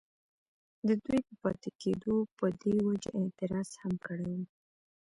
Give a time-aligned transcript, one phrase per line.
[0.87, 4.43] ددوي پۀ پاتې کيدو پۀ دې وجه اعتراض هم کړی وو،